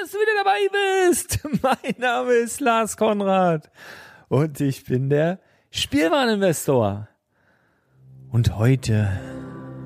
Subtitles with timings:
[0.00, 1.40] dass du wieder dabei bist.
[1.62, 3.70] Mein Name ist Lars Konrad
[4.28, 5.40] und ich bin der
[5.70, 7.08] Spielwareninvestor.
[8.30, 9.10] Und heute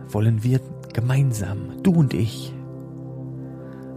[0.09, 0.61] wollen wir
[0.93, 2.55] gemeinsam, du und ich,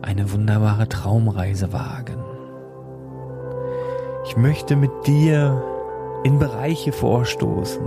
[0.01, 2.23] eine wunderbare Traumreise wagen.
[4.25, 5.63] Ich möchte mit dir
[6.23, 7.85] in Bereiche vorstoßen,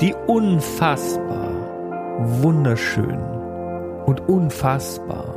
[0.00, 1.52] die unfassbar
[2.42, 3.18] wunderschön
[4.04, 5.35] und unfassbar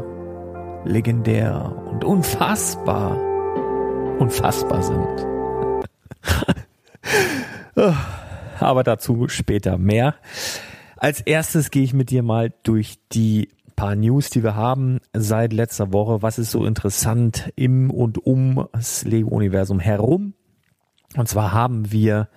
[0.86, 3.18] legendär und unfassbar,
[4.20, 5.28] unfassbar sind.
[8.60, 10.16] Aber dazu später mehr.
[10.98, 15.54] Als erstes gehe ich mit dir mal durch die paar News, die wir haben seit
[15.54, 16.22] letzter Woche.
[16.22, 20.34] Was ist so interessant im und um das Lego-Universum herum?
[21.16, 22.28] Und zwar haben wir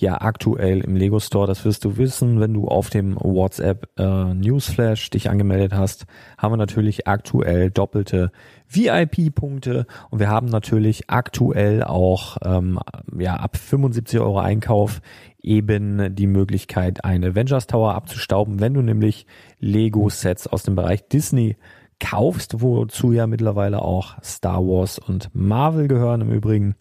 [0.00, 4.32] ja aktuell im Lego Store, das wirst du wissen, wenn du auf dem WhatsApp äh,
[4.34, 6.06] Newsflash dich angemeldet hast,
[6.36, 8.30] haben wir natürlich aktuell doppelte
[8.68, 12.78] VIP-Punkte und wir haben natürlich aktuell auch ähm,
[13.18, 15.00] ja ab 75 Euro Einkauf
[15.42, 19.26] eben die Möglichkeit, eine Avengers Tower abzustauben, wenn du nämlich
[19.58, 21.56] Lego-Sets aus dem Bereich Disney
[22.00, 26.76] kaufst, wozu ja mittlerweile auch Star Wars und Marvel gehören im Übrigen.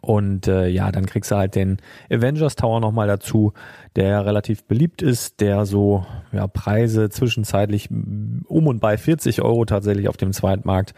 [0.00, 1.78] Und äh, ja, dann kriegst du halt den
[2.10, 3.52] Avengers Tower nochmal dazu,
[3.96, 10.08] der relativ beliebt ist, der so ja, Preise zwischenzeitlich um und bei 40 Euro tatsächlich
[10.08, 10.94] auf dem Zweitmarkt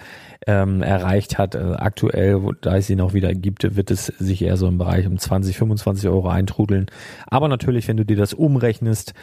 [0.47, 1.55] ähm, erreicht hat.
[1.55, 5.07] Äh, aktuell, da es ihn auch wieder gibt, wird es sich eher so im Bereich
[5.07, 6.87] um 20, 25 Euro eintrudeln.
[7.27, 9.15] Aber natürlich, wenn du dir das umrechnest,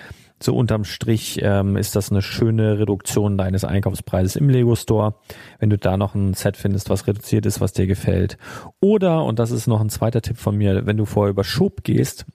[0.42, 5.16] so unterm Strich ähm, ist das eine schöne Reduktion deines Einkaufspreises im Lego Store,
[5.60, 8.38] wenn du da noch ein Set findest, was reduziert ist, was dir gefällt.
[8.80, 11.84] Oder, und das ist noch ein zweiter Tipp von mir, wenn du vorher über Schub
[11.84, 12.26] gehst,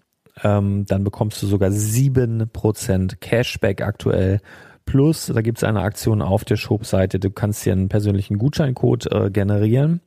[0.42, 4.40] ähm, dann bekommst du sogar sieben Prozent Cashback aktuell.
[4.84, 9.30] Plus, da gibt's eine Aktion auf der Shop-Seite, du kannst dir einen persönlichen Gutscheincode äh,
[9.30, 10.00] generieren.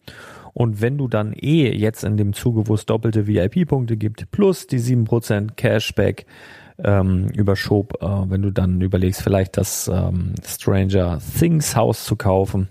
[0.54, 4.68] Und wenn du dann eh jetzt in dem Zuge, wo es doppelte VIP-Punkte gibt, plus
[4.68, 6.26] die sieben Prozent Cashback,
[6.84, 12.70] ähm, überschob, äh, wenn du dann überlegst, vielleicht das ähm, Stranger Things Haus zu kaufen,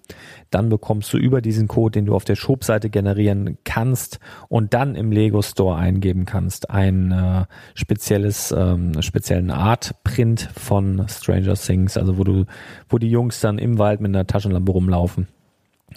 [0.51, 4.95] dann bekommst du über diesen Code, den du auf der Shop-Seite generieren kannst und dann
[4.95, 7.45] im Lego Store eingeben kannst, ein äh,
[7.75, 12.45] spezielles, ähm, speziellen Art-Print von Stranger Things, also wo du,
[12.89, 15.27] wo die Jungs dann im Wald mit einer Taschenlampe rumlaufen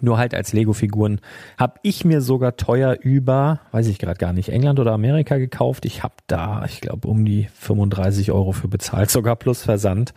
[0.04, 1.20] nur halt als Lego-Figuren.
[1.58, 5.86] Hab ich mir sogar teuer über, weiß ich gerade gar nicht, England oder Amerika gekauft.
[5.86, 10.14] Ich habe da, ich glaube, um die 35 Euro für bezahlt, sogar plus Versand.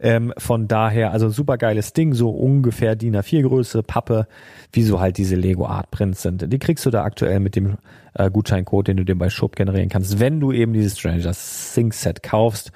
[0.00, 4.26] Ähm, von daher, also super geiles Ding, so ungefähr DIN A4 Größe, Pappe,
[4.72, 6.52] wie so halt diese Lego Art Prints sind.
[6.52, 7.78] Die kriegst du da aktuell mit dem
[8.14, 11.32] äh, Gutscheincode, den du dir bei Shop generieren kannst, wenn du eben dieses Stranger
[11.74, 12.72] Things Set kaufst.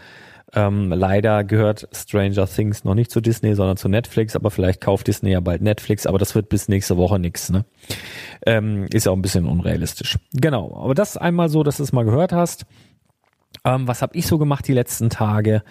[0.54, 5.06] Ähm, leider gehört Stranger Things noch nicht zu Disney, sondern zu Netflix, aber vielleicht kauft
[5.06, 7.50] Disney ja bald Netflix, aber das wird bis nächste Woche nix.
[7.50, 7.64] Ne?
[8.44, 10.19] Ähm, ist ja auch ein bisschen unrealistisch.
[10.34, 12.66] Genau, aber das einmal so, dass du es mal gehört hast.
[13.64, 15.62] Ähm, was habe ich so gemacht die letzten Tage?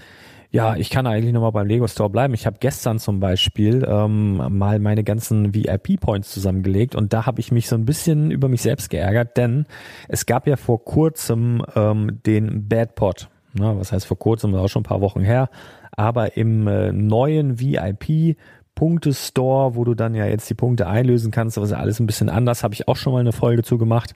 [0.54, 2.34] Ja, ich kann eigentlich nochmal beim Lego Store bleiben.
[2.34, 7.54] Ich habe gestern zum Beispiel ähm, mal meine ganzen VIP-Points zusammengelegt und da habe ich
[7.54, 9.66] mich so ein bisschen über mich selbst geärgert, denn
[10.10, 13.30] es gab ja vor kurzem ähm, den Bad Pot.
[13.54, 15.50] Na, was heißt vor kurzem, auch schon ein paar Wochen her.
[15.92, 18.38] Aber im äh, neuen VIP
[18.76, 22.08] Punkte-Store, wo du dann ja jetzt die Punkte einlösen kannst, aber ist ja alles ein
[22.08, 24.14] bisschen anders, habe ich auch schon mal eine Folge zu gemacht.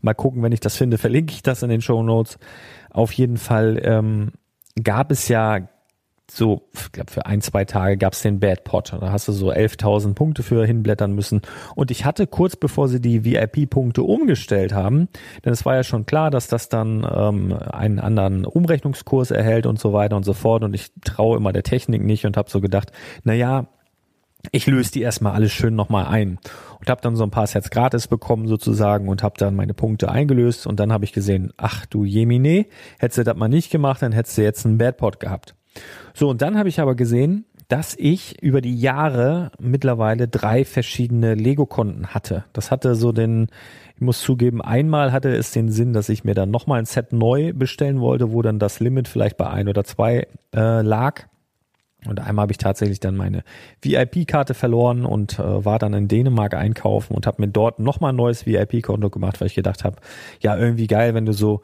[0.00, 2.38] Mal gucken, wenn ich das finde, verlinke ich das in den Show Notes.
[2.90, 4.32] Auf jeden Fall ähm,
[4.82, 5.68] gab es ja
[6.30, 8.92] so, ich glaube, für ein, zwei Tage gab es den Bad Pot.
[8.92, 11.40] Da hast du so 11.000 Punkte für hinblättern müssen.
[11.74, 15.08] Und ich hatte kurz bevor sie die VIP-Punkte umgestellt haben,
[15.44, 19.78] denn es war ja schon klar, dass das dann ähm, einen anderen Umrechnungskurs erhält und
[19.78, 20.64] so weiter und so fort.
[20.64, 22.92] Und ich traue immer der Technik nicht und habe so gedacht,
[23.24, 23.66] na ja,
[24.52, 26.38] ich löse die erstmal alles schön nochmal ein
[26.78, 30.10] und habe dann so ein paar Sets gratis bekommen sozusagen und habe dann meine Punkte
[30.10, 32.66] eingelöst und dann habe ich gesehen, ach du Jemine,
[32.98, 35.57] hättest du das mal nicht gemacht, dann hättest du jetzt einen Bad Pot gehabt.
[36.14, 41.34] So, und dann habe ich aber gesehen, dass ich über die Jahre mittlerweile drei verschiedene
[41.34, 42.44] Lego-Konten hatte.
[42.54, 43.48] Das hatte so den,
[43.94, 47.12] ich muss zugeben, einmal hatte es den Sinn, dass ich mir dann nochmal ein Set
[47.12, 51.26] neu bestellen wollte, wo dann das Limit vielleicht bei ein oder zwei äh, lag.
[52.06, 53.42] Und einmal habe ich tatsächlich dann meine
[53.82, 58.16] VIP-Karte verloren und äh, war dann in Dänemark einkaufen und habe mir dort nochmal ein
[58.16, 59.96] neues VIP-Konto gemacht, weil ich gedacht habe,
[60.40, 61.60] ja, irgendwie geil, wenn du so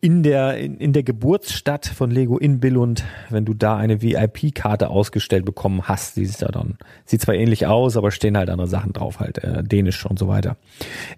[0.00, 4.90] in der, in, in der Geburtsstadt von Lego in Billund, wenn du da eine VIP-Karte
[4.90, 8.68] ausgestellt bekommen hast, die ist ja dann, sieht zwar ähnlich aus, aber stehen halt andere
[8.68, 10.56] Sachen drauf, halt äh, Dänisch und so weiter.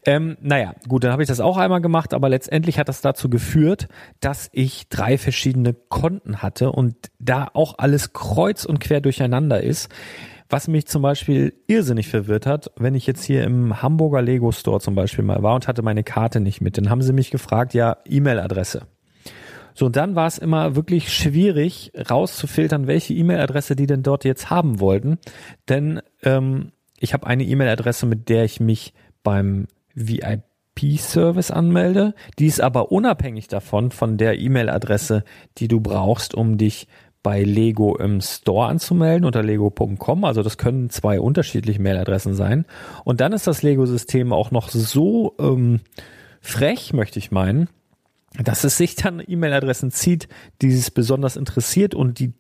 [0.05, 3.29] Ähm, naja, gut, dann habe ich das auch einmal gemacht, aber letztendlich hat das dazu
[3.29, 3.89] geführt,
[4.21, 9.89] dass ich drei verschiedene Konten hatte und da auch alles kreuz und quer durcheinander ist.
[10.53, 14.81] Was mich zum Beispiel irrsinnig verwirrt hat, wenn ich jetzt hier im Hamburger Lego Store
[14.81, 17.73] zum Beispiel mal war und hatte meine Karte nicht mit, dann haben sie mich gefragt,
[17.73, 18.83] ja, E-Mail-Adresse.
[19.75, 24.51] So, und dann war es immer wirklich schwierig rauszufiltern, welche E-Mail-Adresse die denn dort jetzt
[24.51, 25.19] haben wollten.
[25.69, 32.15] Denn ähm, ich habe eine E-Mail-Adresse, mit der ich mich beim VIP-Service anmelde.
[32.41, 35.23] Die ist aber unabhängig davon, von der E-Mail-Adresse,
[35.59, 36.89] die du brauchst, um dich
[37.23, 40.25] bei Lego im Store anzumelden unter lego.com.
[40.25, 42.65] Also das können zwei unterschiedliche Mailadressen sein.
[43.05, 45.81] Und dann ist das Lego-System auch noch so ähm,
[46.41, 47.69] frech, möchte ich meinen,
[48.43, 50.29] dass es sich dann E-Mail-Adressen zieht,
[50.63, 52.33] die es besonders interessiert und die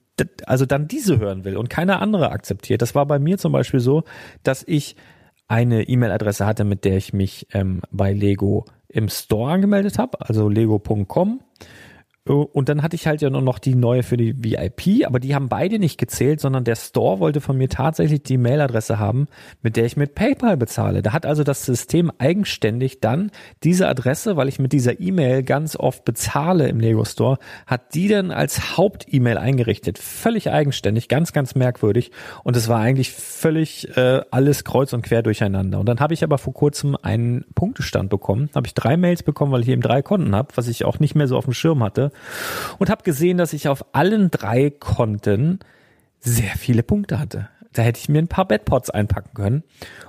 [0.44, 2.82] also dann diese hören will und keine andere akzeptiert.
[2.82, 4.04] Das war bei mir zum Beispiel so,
[4.42, 4.96] dass ich
[5.48, 10.48] eine E-Mail-Adresse hatte, mit der ich mich ähm, bei Lego im Store angemeldet habe, also
[10.48, 11.40] lego.com
[12.26, 15.34] Und dann hatte ich halt ja nur noch die neue für die VIP, aber die
[15.34, 19.26] haben beide nicht gezählt, sondern der Store wollte von mir tatsächlich die Mailadresse haben,
[19.62, 21.00] mit der ich mit PayPal bezahle.
[21.00, 23.30] Da hat also das System eigenständig dann
[23.64, 28.08] diese Adresse, weil ich mit dieser E-Mail ganz oft bezahle im Lego Store, hat die
[28.08, 29.96] dann als Haupt-E-Mail eingerichtet.
[29.96, 32.10] Völlig eigenständig, ganz, ganz merkwürdig.
[32.44, 35.80] Und es war eigentlich völlig äh, alles kreuz und quer durcheinander.
[35.80, 38.50] Und dann habe ich aber vor kurzem einen Punktestand bekommen.
[38.54, 41.14] Habe ich drei Mails bekommen, weil ich eben drei Konten habe, was ich auch nicht
[41.14, 42.09] mehr so auf dem Schirm hatte
[42.78, 45.60] und habe gesehen, dass ich auf allen drei Konten
[46.20, 47.48] sehr viele Punkte hatte.
[47.72, 49.62] Da hätte ich mir ein paar Bedpots einpacken können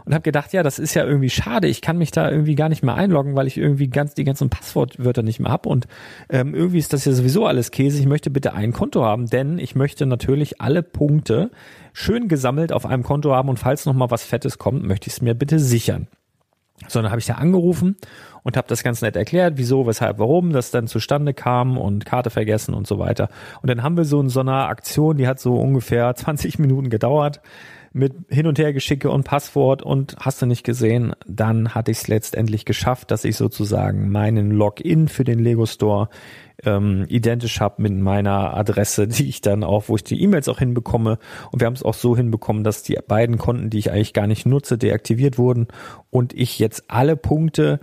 [0.04, 1.68] und habe gedacht, ja, das ist ja irgendwie schade.
[1.68, 4.50] Ich kann mich da irgendwie gar nicht mehr einloggen, weil ich irgendwie ganz die ganzen
[4.50, 5.88] Passwortwörter nicht mehr hab und
[6.30, 8.00] ähm, irgendwie ist das ja sowieso alles Käse.
[8.00, 11.52] Ich möchte bitte ein Konto haben, denn ich möchte natürlich alle Punkte
[11.94, 15.14] schön gesammelt auf einem Konto haben und falls noch mal was Fettes kommt, möchte ich
[15.14, 16.08] es mir bitte sichern.
[16.88, 17.96] So, dann habe ich da angerufen
[18.44, 22.30] und habe das ganz nett erklärt, wieso, weshalb, warum das dann zustande kam und Karte
[22.30, 23.30] vergessen und so weiter.
[23.62, 26.90] Und dann haben wir so in so einer Aktion, die hat so ungefähr 20 Minuten
[26.90, 27.42] gedauert
[27.94, 32.08] mit Hin- und Hergeschicke und Passwort und hast du nicht gesehen, dann hatte ich es
[32.08, 36.10] letztendlich geschafft, dass ich sozusagen meinen Login für den Lego Store
[36.64, 40.60] ähm, identisch habe mit meiner Adresse, die ich dann auch, wo ich die E-Mails auch
[40.60, 41.20] hinbekomme.
[41.52, 44.28] Und wir haben es auch so hinbekommen, dass die beiden Konten, die ich eigentlich gar
[44.28, 45.68] nicht nutze, deaktiviert wurden
[46.10, 47.80] und ich jetzt alle Punkte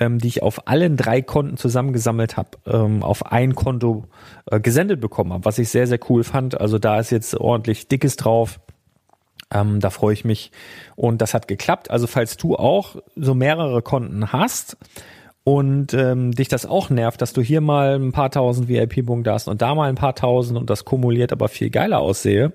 [0.00, 4.04] ähm, die ich auf allen drei Konten zusammengesammelt habe, ähm, auf ein Konto
[4.46, 6.60] äh, gesendet bekommen habe, was ich sehr, sehr cool fand.
[6.60, 8.60] Also da ist jetzt ordentlich Dickes drauf.
[9.52, 10.50] Ähm, da freue ich mich.
[10.96, 11.90] Und das hat geklappt.
[11.90, 14.76] Also falls du auch so mehrere Konten hast
[15.44, 19.48] und ähm, dich das auch nervt, dass du hier mal ein paar tausend VIP-Punkte hast
[19.48, 22.52] und da mal ein paar tausend und das kumuliert aber viel geiler aussehe,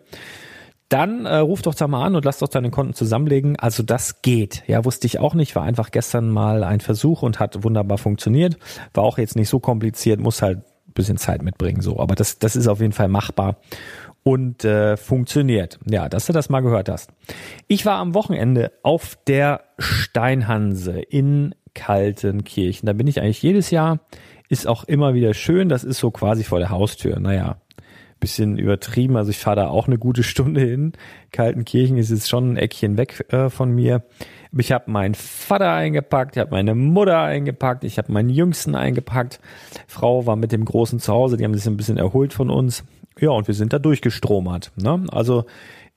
[0.89, 3.57] dann äh, ruf doch da mal an und lass doch deine Konten zusammenlegen.
[3.57, 4.63] Also das geht.
[4.67, 5.55] Ja, wusste ich auch nicht.
[5.55, 8.59] War einfach gestern mal ein Versuch und hat wunderbar funktioniert.
[8.93, 11.81] War auch jetzt nicht so kompliziert, muss halt ein bisschen Zeit mitbringen.
[11.81, 13.57] So, aber das, das ist auf jeden Fall machbar
[14.23, 15.79] und äh, funktioniert.
[15.85, 17.11] Ja, dass du das mal gehört hast.
[17.67, 22.87] Ich war am Wochenende auf der Steinhanse in Kaltenkirchen.
[22.87, 23.99] Da bin ich eigentlich jedes Jahr.
[24.49, 25.69] Ist auch immer wieder schön.
[25.69, 27.19] Das ist so quasi vor der Haustür.
[27.19, 27.57] Naja,
[28.23, 29.17] bisschen übertrieben.
[29.17, 30.93] Also ich fahre da auch eine gute Stunde hin.
[31.31, 34.03] Kaltenkirchen ist jetzt schon ein Eckchen weg äh, von mir.
[34.57, 39.39] Ich habe meinen Vater eingepackt, ich habe meine Mutter eingepackt, ich habe meinen Jüngsten eingepackt.
[39.87, 42.85] Frau war mit dem Großen zu Hause, die haben sich ein bisschen erholt von uns.
[43.19, 44.71] Ja, und wir sind da durchgestromert.
[44.75, 45.05] Ne?
[45.11, 45.45] Also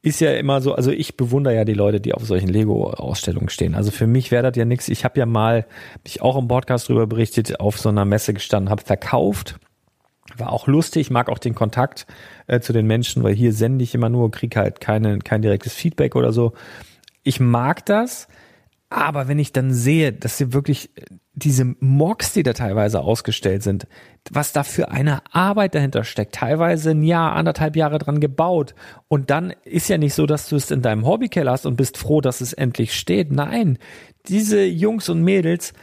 [0.02, 3.74] ist ja immer so, also ich bewundere ja die Leute, die auf solchen Lego-Ausstellungen stehen.
[3.74, 4.88] Also für mich wäre das ja nichts.
[4.88, 5.66] Ich habe ja mal,
[6.04, 9.58] ich auch im Podcast drüber berichtet, auf so einer Messe gestanden, habe verkauft
[10.36, 12.06] war auch lustig, mag auch den Kontakt
[12.46, 15.74] äh, zu den Menschen, weil hier sende ich immer nur, krieg halt keine, kein direktes
[15.74, 16.52] Feedback oder so.
[17.22, 18.28] Ich mag das,
[18.88, 20.90] aber wenn ich dann sehe, dass sie wirklich
[21.36, 23.86] diese Mocks, die da teilweise ausgestellt sind,
[24.30, 28.74] was da für eine Arbeit dahinter steckt, teilweise ein Jahr, anderthalb Jahre dran gebaut.
[29.08, 31.98] Und dann ist ja nicht so, dass du es in deinem Hobbykeller hast und bist
[31.98, 33.30] froh, dass es endlich steht.
[33.30, 33.78] Nein,
[34.28, 35.74] diese Jungs und Mädels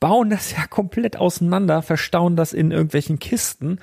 [0.00, 3.78] bauen das ja komplett auseinander, verstauen das in irgendwelchen Kisten,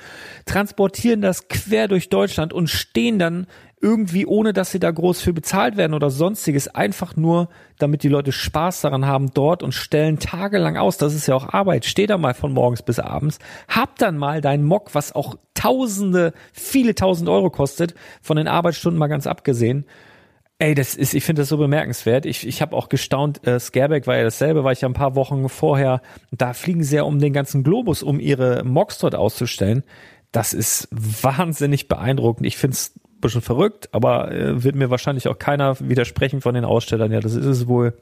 [0.46, 3.48] transportieren das quer durch Deutschland und stehen dann
[3.84, 8.10] irgendwie, ohne dass sie da groß für bezahlt werden oder sonstiges, einfach nur, damit die
[8.10, 10.98] Leute Spaß daran haben dort und stellen tagelang aus.
[10.98, 11.86] Das ist ja auch Arbeit.
[11.86, 13.40] Steh da mal von morgens bis abends.
[13.68, 18.98] Hab dann mal dein Mock, was auch Tausende, viele Tausend Euro kostet, von den Arbeitsstunden
[18.98, 19.86] mal ganz abgesehen
[20.60, 22.26] Ey, das ist, ich finde das so bemerkenswert.
[22.26, 25.16] Ich, ich habe auch gestaunt, äh, Scareback war ja dasselbe, war ich ja ein paar
[25.16, 26.02] Wochen vorher.
[26.32, 29.84] Da fliegen sie ja um den ganzen Globus, um ihre Mocks dort auszustellen.
[30.32, 32.46] Das ist wahnsinnig beeindruckend.
[32.48, 36.66] Ich finde es bisschen verrückt, aber äh, wird mir wahrscheinlich auch keiner widersprechen von den
[36.66, 37.12] Ausstellern.
[37.12, 37.94] Ja, das ist es wohl.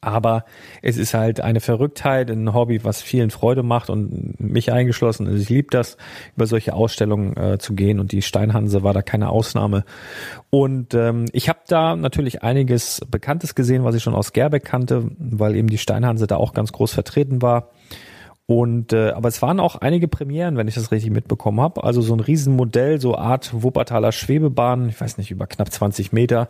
[0.00, 0.44] Aber
[0.80, 5.26] es ist halt eine Verrücktheit, ein Hobby, was vielen Freude macht und mich eingeschlossen.
[5.26, 5.96] Also ich liebe das,
[6.36, 9.84] über solche Ausstellungen äh, zu gehen und die Steinhanse war da keine Ausnahme.
[10.50, 15.10] Und ähm, ich habe da natürlich einiges Bekanntes gesehen, was ich schon aus Gerbeck kannte,
[15.18, 17.70] weil eben die Steinhanse da auch ganz groß vertreten war.
[18.50, 21.84] Und äh, aber es waren auch einige Premieren, wenn ich das richtig mitbekommen habe.
[21.84, 26.48] Also so ein Riesenmodell, so Art Wuppertaler Schwebebahn, ich weiß nicht, über knapp 20 Meter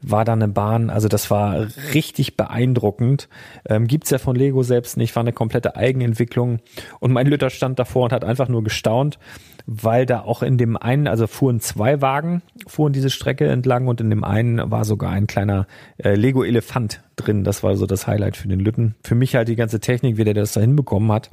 [0.00, 0.88] war da eine Bahn.
[0.88, 3.28] Also das war richtig beeindruckend.
[3.68, 6.60] Ähm, gibt's ja von Lego selbst nicht, war eine komplette Eigenentwicklung.
[6.98, 9.18] Und mein Lütter stand davor und hat einfach nur gestaunt,
[9.66, 14.00] weil da auch in dem einen, also fuhren zwei Wagen, fuhren diese Strecke entlang und
[14.00, 15.66] in dem einen war sogar ein kleiner
[15.96, 17.44] äh, Lego-Elefant drin.
[17.44, 18.94] Das war so das Highlight für den Lütten.
[19.02, 21.30] Für mich halt die ganze Technik, wie der das da hinbekommen hat,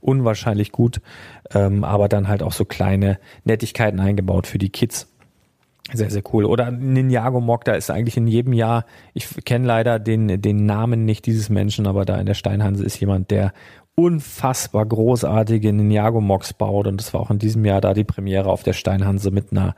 [0.00, 1.00] unwahrscheinlich gut.
[1.54, 5.06] Ähm, aber dann halt auch so kleine Nettigkeiten eingebaut für die Kids.
[5.92, 6.44] Sehr, sehr cool.
[6.44, 11.04] Oder Ninjago Mock, da ist eigentlich in jedem Jahr, ich kenne leider den, den Namen
[11.04, 13.52] nicht dieses Menschen, aber da in der Steinhanse ist jemand, der
[14.00, 18.48] unfassbar großartige Ninjago Mox baut und das war auch in diesem Jahr da die Premiere
[18.48, 19.74] auf der Steinhanse mit einer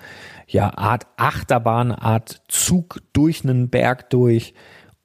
[0.47, 4.55] ja Art Achterbahn, Art Zug durch einen Berg durch.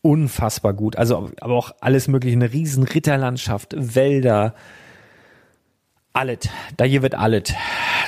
[0.04, 0.96] Unfassbar gut.
[0.96, 4.54] Also aber auch alles mögliche, eine riesen Ritterlandschaft, Wälder,
[6.14, 6.40] alles.
[6.78, 7.54] Da hier wird alles.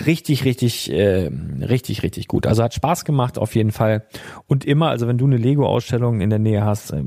[0.06, 1.30] Richtig, richtig, äh,
[1.62, 2.48] richtig, richtig gut.
[2.48, 4.06] Also hat Spaß gemacht auf jeden Fall.
[4.48, 7.04] Und immer, also wenn du eine Lego-Ausstellung in der Nähe hast, äh,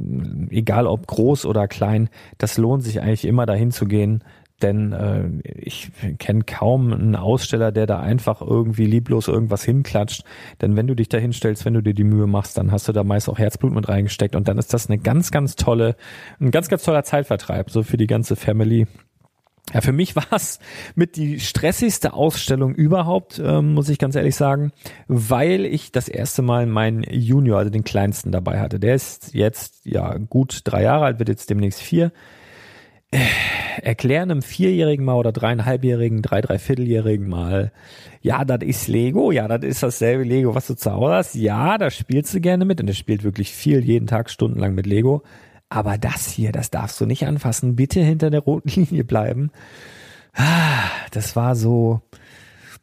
[0.50, 2.08] egal ob groß oder klein,
[2.38, 4.25] das lohnt sich eigentlich immer dahin zu gehen.
[4.62, 10.25] Denn äh, ich kenne kaum einen Aussteller, der da einfach irgendwie lieblos irgendwas hinklatscht.
[10.61, 12.92] Denn wenn du dich da hinstellst, wenn du dir die Mühe machst, dann hast du
[12.92, 14.37] da meist auch Herzblut mit reingesteckt.
[14.37, 15.96] Und dann ist das eine ganz, ganz tolle,
[16.40, 18.87] ein ganz, ganz toller Zeitvertreib, so für die ganze Family.
[19.73, 20.59] Ja, für mich war es
[20.95, 24.73] mit die stressigste Ausstellung überhaupt, ähm, muss ich ganz ehrlich sagen,
[25.09, 28.81] weil ich das erste Mal meinen Junior, also den kleinsten dabei hatte.
[28.81, 32.12] Der ist jetzt ja gut drei Jahre alt, wird jetzt demnächst vier.
[33.11, 33.21] Äh,
[33.83, 37.73] erklären einem Vierjährigen mal oder dreieinhalbjährigen, drei, dreivierteljährigen mal,
[38.23, 41.76] ja, das ist Lego, ja, das ist dasselbe Lego, was du zu Hause hast, ja,
[41.78, 45.23] da spielst du gerne mit und er spielt wirklich viel, jeden Tag stundenlang mit Lego.
[45.73, 47.76] Aber das hier, das darfst du nicht anfassen.
[47.76, 49.50] Bitte hinter der roten Linie bleiben.
[50.35, 52.02] Ah, das war so,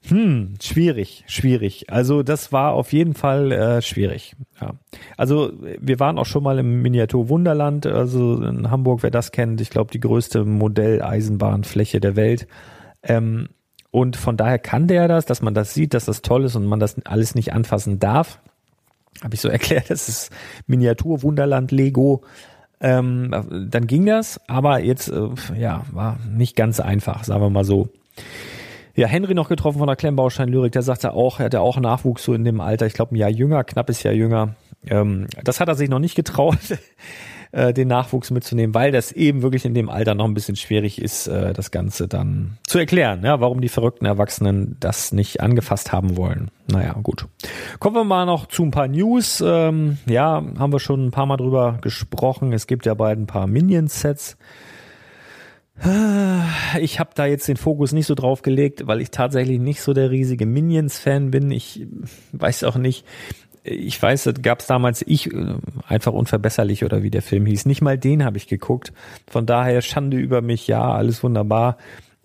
[0.08, 1.92] hm, schwierig, schwierig.
[1.92, 4.36] Also das war auf jeden Fall äh, schwierig.
[4.60, 4.74] Ja.
[5.18, 9.62] Also wir waren auch schon mal im Miniatur Wunderland, also in Hamburg, wer das kennt,
[9.62, 12.48] ich glaube die größte Modelleisenbahnfläche der Welt.
[13.04, 13.50] Ähm,
[13.92, 16.66] und von daher kann der das, dass man das sieht, dass das toll ist und
[16.66, 18.40] man das alles nicht anfassen darf.
[19.22, 20.32] Habe ich so erklärt, das ist
[20.66, 22.24] Miniatur Wunderland Lego.
[22.82, 27.66] Ähm, dann ging das, aber jetzt äh, ja war nicht ganz einfach, sagen wir mal
[27.66, 27.90] so.
[28.96, 31.78] Ja, Henry noch getroffen von der Klemmbaustein Lyrik, der sagte auch, er hat ja auch
[31.80, 34.56] Nachwuchs so in dem Alter, ich glaube ein Jahr jünger, knappes Jahr jünger.
[34.88, 36.58] Ähm, das hat er sich noch nicht getraut.
[37.52, 41.02] Äh, den Nachwuchs mitzunehmen, weil das eben wirklich in dem Alter noch ein bisschen schwierig
[41.02, 45.92] ist, äh, das Ganze dann zu erklären, ja, warum die verrückten Erwachsenen das nicht angefasst
[45.92, 46.52] haben wollen.
[46.68, 47.28] Naja, gut.
[47.80, 49.44] Kommen wir mal noch zu ein paar News.
[49.46, 52.54] Ähm, ja, haben wir schon ein paar Mal drüber gesprochen.
[52.54, 54.38] Es gibt ja bald ein paar Minion-Sets.
[56.82, 59.94] Ich habe da jetzt den Fokus nicht so drauf gelegt, weil ich tatsächlich nicht so
[59.94, 61.52] der riesige Minions-Fan bin.
[61.52, 61.88] Ich
[62.34, 63.06] weiß auch nicht,
[63.70, 65.56] ich weiß, das gab es damals ich äh,
[65.88, 67.66] einfach unverbesserlich oder wie der Film hieß.
[67.66, 68.94] Nicht mal den habe ich geguckt.
[69.28, 71.78] Von daher Schande über mich, ja, alles wunderbar.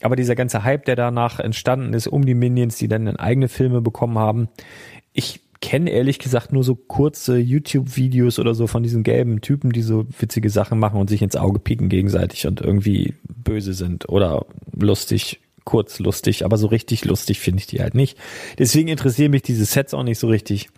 [0.03, 3.81] Aber dieser ganze Hype, der danach entstanden ist um die Minions, die dann eigene Filme
[3.81, 4.49] bekommen haben,
[5.13, 9.81] ich kenne ehrlich gesagt nur so kurze YouTube-Videos oder so von diesen gelben Typen, die
[9.81, 14.45] so witzige Sachen machen und sich ins Auge pieken gegenseitig und irgendwie böse sind oder
[14.79, 18.19] lustig, kurz lustig, aber so richtig lustig finde ich die halt nicht.
[18.59, 20.69] Deswegen interessieren mich diese Sets auch nicht so richtig.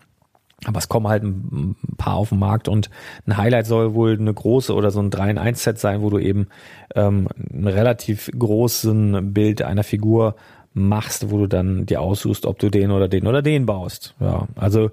[0.66, 2.90] Aber es kommen halt ein paar auf den Markt und
[3.26, 6.10] ein Highlight soll wohl eine große oder so ein 3 in 1 Set sein, wo
[6.10, 6.48] du eben
[6.94, 10.34] ähm, ein relativ großen Bild einer Figur
[10.74, 14.14] machst, wo du dann dir aussuchst, ob du den oder den oder den baust.
[14.20, 14.90] Ja, also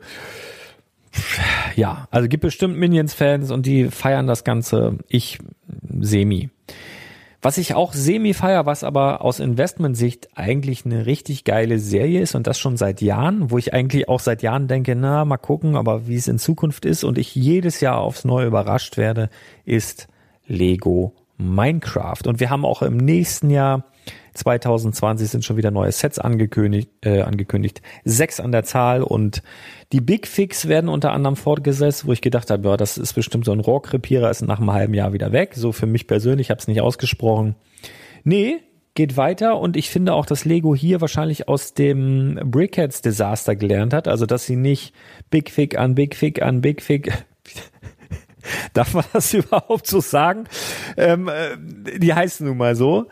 [1.75, 4.97] ja, also gibt bestimmt Minions-Fans und die feiern das Ganze.
[5.07, 5.39] Ich
[5.99, 6.49] semi.
[7.43, 12.35] Was ich auch semi feier, was aber aus Investmentsicht eigentlich eine richtig geile Serie ist
[12.35, 15.75] und das schon seit Jahren, wo ich eigentlich auch seit Jahren denke, na, mal gucken,
[15.75, 19.29] aber wie es in Zukunft ist und ich jedes Jahr aufs Neue überrascht werde,
[19.65, 20.07] ist
[20.47, 22.21] Lego Minecraft.
[22.25, 23.83] Und wir haben auch im nächsten Jahr
[24.33, 27.81] 2020 sind schon wieder neue Sets angekündigt, äh, angekündigt.
[28.03, 29.43] Sechs an der Zahl und
[29.91, 33.45] die Big Fix werden unter anderem fortgesetzt, wo ich gedacht habe, ja, das ist bestimmt
[33.45, 35.53] so ein Rohrkrepierer, ist nach einem halben Jahr wieder weg.
[35.55, 37.55] So für mich persönlich, ich habe es nicht ausgesprochen.
[38.23, 38.59] Nee,
[38.95, 43.93] geht weiter und ich finde auch, dass Lego hier wahrscheinlich aus dem Brickheads Desaster gelernt
[43.93, 44.93] hat, also dass sie nicht
[45.29, 47.11] Big Fig an Big Fig an Big Fig
[48.73, 50.45] Darf man das überhaupt so sagen?
[50.97, 53.07] Ähm, äh, die heißen nun mal so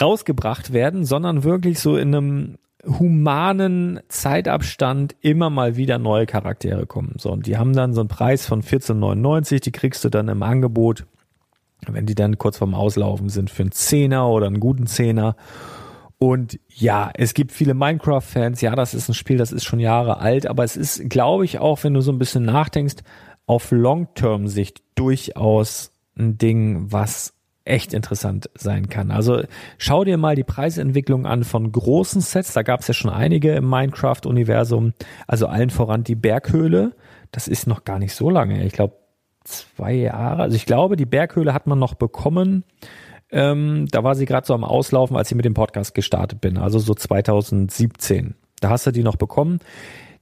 [0.00, 7.14] rausgebracht werden, sondern wirklich so in einem humanen Zeitabstand immer mal wieder neue Charaktere kommen.
[7.18, 10.42] So, und die haben dann so einen Preis von 14,99, die kriegst du dann im
[10.42, 11.06] Angebot,
[11.86, 15.36] wenn die dann kurz vorm Auslaufen sind, für einen Zehner oder einen guten Zehner.
[16.18, 18.60] Und ja, es gibt viele Minecraft-Fans.
[18.62, 21.58] Ja, das ist ein Spiel, das ist schon Jahre alt, aber es ist, glaube ich,
[21.58, 22.96] auch, wenn du so ein bisschen nachdenkst,
[23.46, 27.35] auf Long-Term-Sicht durchaus ein Ding, was
[27.66, 29.10] echt interessant sein kann.
[29.10, 29.42] Also
[29.78, 32.52] schau dir mal die Preisentwicklung an von großen Sets.
[32.52, 34.92] Da gab es ja schon einige im Minecraft-Universum.
[35.26, 36.92] Also allen voran die Berghöhle.
[37.32, 38.64] Das ist noch gar nicht so lange.
[38.64, 38.94] Ich glaube
[39.44, 40.42] zwei Jahre.
[40.42, 42.64] Also ich glaube, die Berghöhle hat man noch bekommen.
[43.30, 46.58] Ähm, da war sie gerade so am Auslaufen, als ich mit dem Podcast gestartet bin.
[46.58, 48.36] Also so 2017.
[48.60, 49.60] Da hast du die noch bekommen.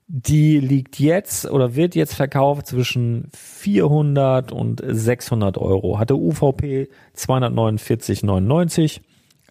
[0.07, 5.99] Die liegt jetzt oder wird jetzt verkauft zwischen 400 und 600 Euro.
[5.99, 9.01] Hatte UVP 249,99.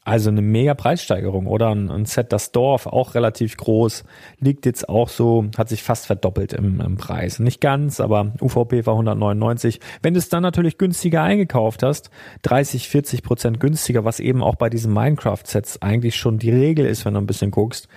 [0.05, 4.03] Also eine mega Preissteigerung oder ein, Set das Dorf auch relativ groß,
[4.41, 7.39] liegt jetzt auch so, hat sich fast verdoppelt im, im, Preis.
[7.39, 9.79] Nicht ganz, aber UVP war 199.
[10.01, 12.09] Wenn du es dann natürlich günstiger eingekauft hast,
[12.41, 17.05] 30, 40 Prozent günstiger, was eben auch bei diesen Minecraft-Sets eigentlich schon die Regel ist,
[17.05, 17.87] wenn du ein bisschen guckst,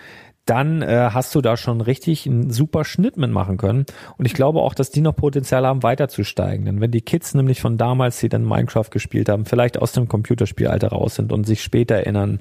[0.47, 3.85] dann äh, hast du da schon richtig einen super Schnitt mitmachen können.
[4.17, 6.65] Und ich glaube auch, dass die noch Potenzial haben, weiterzusteigen.
[6.65, 10.09] Denn wenn die Kids nämlich von damals, die dann Minecraft gespielt haben, vielleicht aus dem
[10.09, 12.41] Computerspielalter raus sind und sich später erinnern,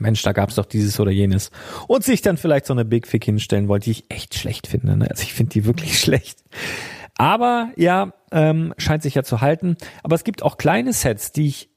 [0.00, 1.50] Mensch, da gab's doch dieses oder jenes.
[1.86, 4.96] Und sich dann vielleicht so eine Big Fig hinstellen wollen, die ich echt schlecht finde.
[4.96, 5.10] Ne?
[5.10, 6.42] Also ich finde die wirklich schlecht.
[7.18, 9.76] Aber ja, ähm, scheint sich ja zu halten.
[10.02, 11.70] Aber es gibt auch kleine Sets, die ich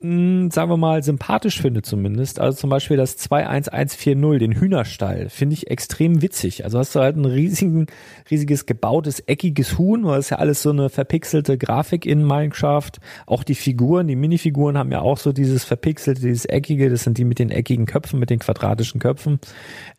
[0.00, 2.40] mh, hm, sagen wir mal, sympathisch finde zumindest.
[2.40, 6.64] Also zum Beispiel das 21140, den Hühnerstall, finde ich extrem witzig.
[6.64, 7.86] Also hast du halt ein riesigen,
[8.30, 12.92] riesiges gebautes, eckiges Huhn, weil es ja alles so eine verpixelte Grafik in Minecraft.
[13.26, 17.18] Auch die Figuren, die Minifiguren haben ja auch so dieses verpixelte, dieses eckige, das sind
[17.18, 19.40] die mit den eckigen Köpfen, mit den quadratischen Köpfen.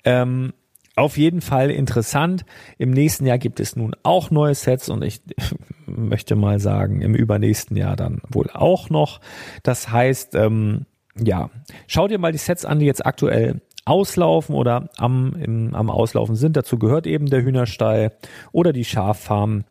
[0.06, 0.54] Ähm,
[1.00, 2.46] auf jeden Fall interessant.
[2.78, 5.22] Im nächsten Jahr gibt es nun auch neue Sets und ich
[5.86, 9.22] möchte mal sagen, im übernächsten Jahr dann wohl auch noch.
[9.64, 10.86] Das heißt, ähm,
[11.18, 11.50] ja,
[11.88, 16.36] schau dir mal die Sets an, die jetzt aktuell auslaufen oder am, im, am Auslaufen
[16.36, 16.56] sind.
[16.56, 18.12] Dazu gehört eben der Hühnerstall
[18.52, 19.64] oder die Schaffarm.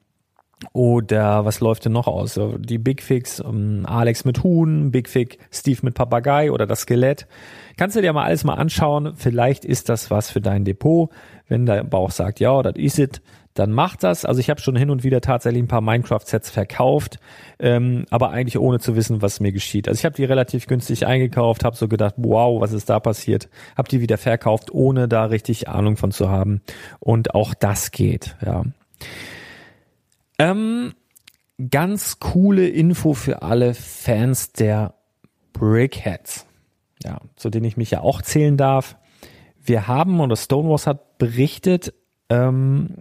[0.73, 2.38] Oder was läuft denn noch aus?
[2.59, 7.27] Die Big Fix, ähm, Alex mit Huhn, Big Fig, Steve mit Papagei oder das Skelett.
[7.77, 9.12] Kannst du dir mal alles mal anschauen.
[9.14, 11.11] Vielleicht ist das was für dein Depot.
[11.47, 13.21] Wenn der Bauch sagt, ja, das ist es,
[13.55, 14.25] dann macht das.
[14.25, 17.18] Also ich habe schon hin und wieder tatsächlich ein paar Minecraft-Sets verkauft,
[17.59, 19.88] ähm, aber eigentlich ohne zu wissen, was mir geschieht.
[19.88, 23.49] Also ich habe die relativ günstig eingekauft, habe so gedacht, wow, was ist da passiert?
[23.77, 26.61] Habe die wieder verkauft, ohne da richtig Ahnung von zu haben.
[27.01, 28.64] Und auch das geht, ja.
[30.38, 30.94] Ähm,
[31.70, 34.94] ganz coole Info für alle Fans der
[35.53, 36.48] Brickheads
[37.05, 38.96] ja, zu denen ich mich ja auch zählen darf.
[39.62, 41.94] Wir haben, oder Stonewalls hat berichtet,
[42.29, 42.96] ähm,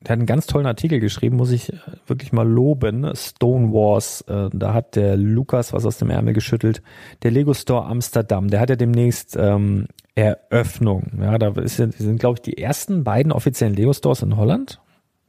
[0.00, 3.10] der hat einen ganz tollen Artikel geschrieben, muss ich äh, wirklich mal loben.
[3.14, 6.82] Stonewalls, äh, da hat der Lukas was aus dem Ärmel geschüttelt.
[7.22, 11.18] Der Lego Store Amsterdam, der hat ja demnächst ähm, Eröffnung.
[11.20, 14.80] Ja, da ist sind, glaube ich, die ersten beiden offiziellen Lego Stores in Holland.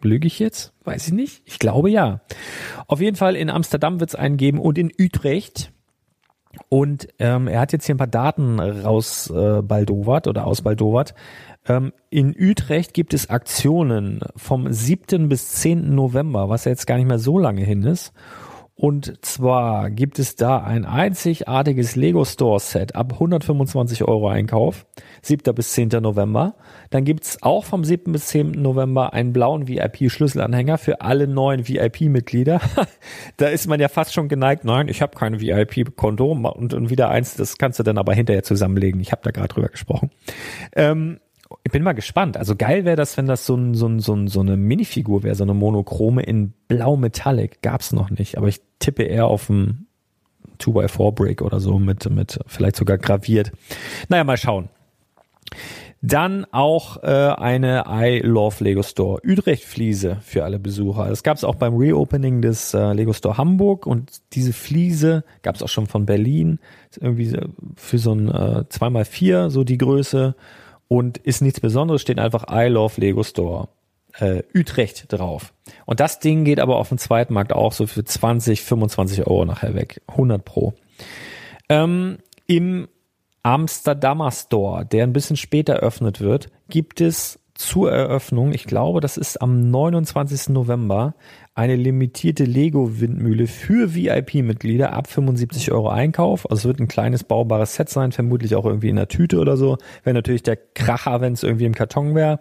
[0.01, 0.73] Lüge ich jetzt?
[0.83, 1.41] Weiß ich nicht.
[1.45, 2.21] Ich glaube ja.
[2.88, 5.71] Auf jeden Fall in Amsterdam wird es einen geben und in Utrecht.
[6.67, 11.13] Und ähm, er hat jetzt hier ein paar Daten raus äh, baldowert oder aus baldowert.
[11.67, 15.29] Ähm, in Utrecht gibt es Aktionen vom 7.
[15.29, 15.93] bis 10.
[15.93, 18.13] November, was ja jetzt gar nicht mehr so lange hin ist.
[18.79, 24.85] Und zwar gibt es da ein einzigartiges Lego Store Set ab 125 Euro Einkauf,
[25.21, 25.53] 7.
[25.53, 25.89] bis 10.
[26.01, 26.55] November.
[26.89, 28.13] Dann gibt's auch vom 7.
[28.13, 28.51] bis 10.
[28.51, 32.61] November einen blauen VIP-Schlüsselanhänger für alle neuen VIP-Mitglieder.
[33.35, 37.09] da ist man ja fast schon geneigt, nein, ich habe kein VIP-Konto und, und wieder
[37.09, 39.01] eins, das kannst du dann aber hinterher zusammenlegen.
[39.01, 40.09] Ich habe da gerade drüber gesprochen.
[40.73, 41.19] Ähm,
[41.63, 42.38] ich bin mal gespannt.
[42.38, 45.23] Also geil wäre das, wenn das so, ein, so, ein, so, ein, so eine Minifigur
[45.23, 47.62] wäre, so eine Monochrome in Blau Metallic.
[47.62, 49.88] Gab's noch nicht, aber ich tippe eher auf ein
[50.59, 53.51] 2x4 Brick oder so mit, mit vielleicht sogar graviert.
[54.09, 54.69] Naja, mal schauen.
[56.01, 61.09] Dann auch äh, eine I Love Lego Store Utrecht Fliese für alle Besucher.
[61.09, 65.55] Das gab es auch beim Reopening des äh, Lego Store Hamburg und diese Fliese gab
[65.55, 66.59] es auch schon von Berlin.
[66.89, 67.38] Ist irgendwie
[67.75, 70.35] für so ein äh, 2x4 so die Größe
[70.89, 73.69] und ist nichts Besonderes, steht einfach I Love Lego Store
[74.17, 75.54] äh, Utrecht drauf.
[75.86, 79.45] Und das Ding geht aber auf dem zweiten Markt auch so für 20, 25 Euro
[79.45, 80.02] nachher weg.
[80.08, 80.73] 100 pro.
[81.69, 82.89] Ähm, Im
[83.43, 89.17] Amsterdamer Store, der ein bisschen später eröffnet wird, gibt es zur Eröffnung, ich glaube, das
[89.17, 90.49] ist am 29.
[90.49, 91.13] November,
[91.60, 96.50] eine limitierte Lego-Windmühle für VIP-Mitglieder ab 75 Euro Einkauf.
[96.50, 99.58] Also es wird ein kleines baubares Set sein, vermutlich auch irgendwie in der Tüte oder
[99.58, 99.78] so.
[100.06, 102.39] Wäre natürlich der Kracher, wenn es irgendwie im Karton wäre.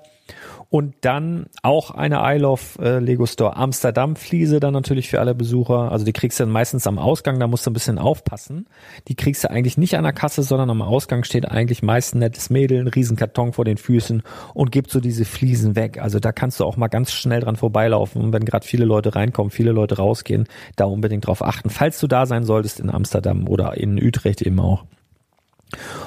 [0.70, 5.34] Und dann auch eine I Love äh, Lego Store Amsterdam Fliese dann natürlich für alle
[5.34, 5.90] Besucher.
[5.90, 8.66] Also die kriegst du dann meistens am Ausgang, da musst du ein bisschen aufpassen.
[9.08, 12.18] Die kriegst du eigentlich nicht an der Kasse, sondern am Ausgang steht eigentlich meist ein
[12.18, 16.02] nettes Mädel, ein riesen Karton vor den Füßen und gibt so diese Fliesen weg.
[16.02, 19.50] Also da kannst du auch mal ganz schnell dran vorbeilaufen, wenn gerade viele Leute reinkommen,
[19.50, 23.76] viele Leute rausgehen, da unbedingt drauf achten, falls du da sein solltest in Amsterdam oder
[23.76, 24.84] in Utrecht eben auch.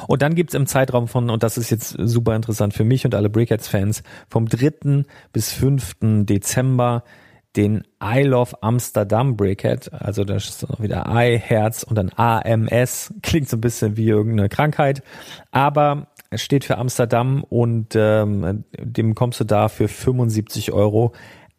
[0.08, 3.14] Und dann gibt's im Zeitraum von, und das ist jetzt super interessant für mich und
[3.14, 5.04] alle Brickheads-Fans, vom 3.
[5.32, 6.26] bis 5.
[6.26, 7.04] Dezember
[7.56, 9.92] den I Love Amsterdam Brickhead.
[9.94, 13.14] Also da ist noch wieder I, Herz und dann AMS.
[13.22, 15.04] Klingt so ein bisschen wie irgendeine Krankheit.
[15.52, 21.12] Aber steht für Amsterdam und ähm, dem kommst du da für 75 Euro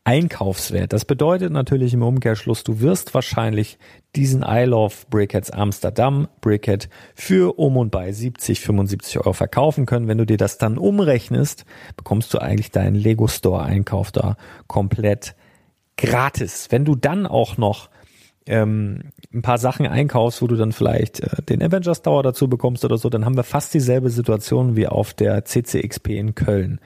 [0.04, 0.92] Einkaufswert.
[0.92, 3.78] Das bedeutet natürlich im Umkehrschluss, du wirst wahrscheinlich
[4.16, 10.08] diesen I Love Brickheads Amsterdam Brickhead für um und bei 70, 75 Euro verkaufen können.
[10.08, 11.64] Wenn du dir das dann umrechnest,
[11.96, 14.36] bekommst du eigentlich deinen Lego Store Einkauf da
[14.66, 15.36] komplett
[15.96, 16.66] gratis.
[16.70, 17.88] Wenn du dann auch noch
[18.46, 22.84] ähm, ein paar Sachen einkaufst, wo du dann vielleicht äh, den Avengers Tower dazu bekommst
[22.84, 26.80] oder so, dann haben wir fast dieselbe Situation wie auf der CCXP in Köln.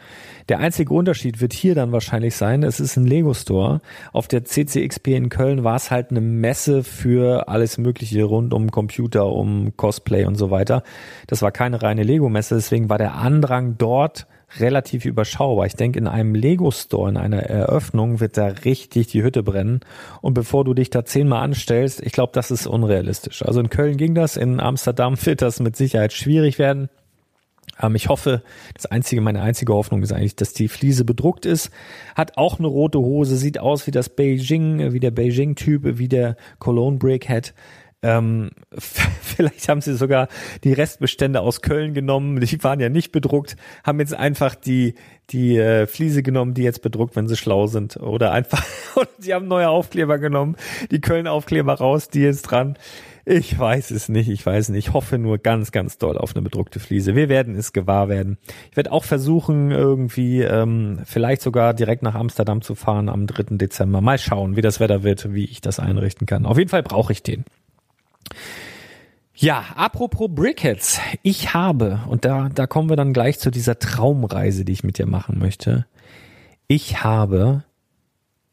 [0.49, 3.81] Der einzige Unterschied wird hier dann wahrscheinlich sein, es ist ein Lego Store.
[4.12, 8.71] Auf der CCXP in Köln war es halt eine Messe für alles Mögliche rund um
[8.71, 10.83] Computer, um Cosplay und so weiter.
[11.27, 14.27] Das war keine reine Lego Messe, deswegen war der Andrang dort
[14.61, 15.66] relativ überschaubar.
[15.66, 19.81] Ich denke, in einem Lego-Store, in einer Eröffnung wird da richtig die Hütte brennen.
[20.23, 23.45] Und bevor du dich da zehnmal anstellst, ich glaube, das ist unrealistisch.
[23.45, 26.88] Also in Köln ging das, in Amsterdam wird das mit Sicherheit schwierig werden.
[27.81, 28.42] Ähm, ich hoffe,
[28.75, 31.71] das einzige, meine einzige Hoffnung ist eigentlich, dass die Fliese bedruckt ist.
[32.14, 36.37] Hat auch eine rote Hose, sieht aus wie das Beijing, wie der Beijing-Typ, wie der
[36.59, 37.55] Cologne Brickhead.
[38.03, 40.29] Ähm, vielleicht haben sie sogar
[40.65, 42.41] die Restbestände aus Köln genommen.
[42.41, 44.95] Die waren ja nicht bedruckt, haben jetzt einfach die
[45.31, 48.65] die äh, Fliese genommen, die jetzt bedruckt, wenn sie schlau sind, oder einfach
[48.97, 50.57] oder sie haben neue Aufkleber genommen,
[50.91, 52.79] die Köln Aufkleber raus, die jetzt dran.
[53.29, 54.87] Ich weiß es nicht, ich weiß nicht.
[54.87, 57.17] Ich hoffe nur ganz, ganz doll auf eine bedruckte Fliese.
[57.17, 58.39] Wir werden es gewahr werden.
[58.71, 63.57] Ich werde auch versuchen, irgendwie ähm, vielleicht sogar direkt nach Amsterdam zu fahren am 3.
[63.57, 64.01] Dezember.
[64.01, 66.47] Mal schauen, wie das Wetter wird, wie ich das einrichten kann.
[66.47, 67.45] Auf jeden Fall brauche ich den.
[69.35, 70.99] Ja, apropos Brickheads.
[71.23, 74.99] Ich habe, und da, da kommen wir dann gleich zu dieser Traumreise, die ich mit
[74.99, 75.87] dir machen möchte.
[76.69, 77.65] Ich habe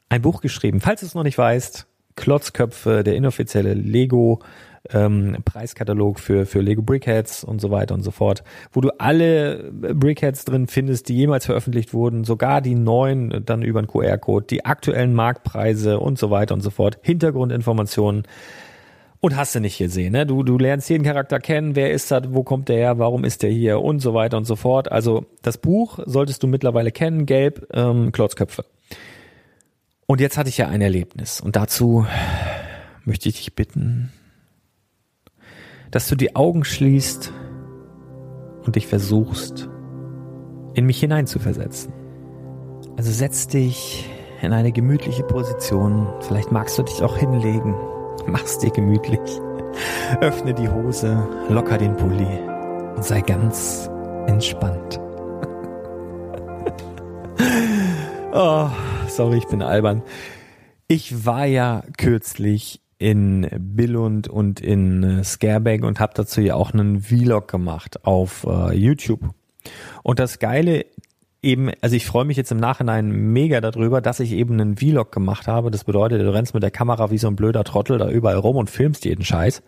[0.09, 0.81] ein Buch geschrieben.
[0.81, 4.41] Falls du es noch nicht weißt, Klotzköpfe, der inoffizielle Lego
[4.91, 9.71] ähm, Preiskatalog für, für Lego Brickheads und so weiter und so fort, wo du alle
[9.71, 14.65] Brickheads drin findest, die jemals veröffentlicht wurden, sogar die neuen dann über einen QR-Code, die
[14.65, 18.23] aktuellen Marktpreise und so weiter und so fort, Hintergrundinformationen
[19.23, 20.25] und hast du nicht gesehen, ne?
[20.25, 23.41] Du, du lernst jeden Charakter kennen, wer ist das, wo kommt der her, warum ist
[23.41, 24.91] der hier und so weiter und so fort.
[24.91, 28.65] Also das Buch solltest du mittlerweile kennen, gelb, ähm, Klotzköpfe.
[30.07, 32.05] Und jetzt hatte ich ja ein Erlebnis und dazu
[33.05, 34.11] möchte ich dich bitten,
[35.89, 37.31] dass du die Augen schließt
[38.65, 39.69] und dich versuchst,
[40.73, 41.93] in mich hineinzuversetzen.
[42.97, 44.05] Also setz dich
[44.41, 47.73] in eine gemütliche Position, vielleicht magst du dich auch hinlegen
[48.27, 49.19] Mach's dir gemütlich.
[50.21, 52.39] Öffne die Hose, locker den Pulli
[52.95, 53.89] und sei ganz
[54.27, 54.99] entspannt.
[58.33, 58.69] oh,
[59.07, 60.03] sorry, ich bin albern.
[60.87, 67.01] Ich war ja kürzlich in Billund und in Scareback und habe dazu ja auch einen
[67.01, 69.21] Vlog gemacht auf äh, YouTube.
[70.03, 70.85] Und das Geile
[71.43, 75.11] eben, also ich freue mich jetzt im Nachhinein mega darüber, dass ich eben einen Vlog
[75.11, 75.69] gemacht habe.
[75.69, 78.55] Das bedeutet, du rennst mit der Kamera wie so ein blöder Trottel da überall rum
[78.55, 79.61] und filmst jeden Scheiß.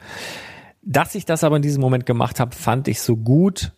[0.82, 3.74] Dass ich das aber in diesem Moment gemacht habe, fand ich so gut,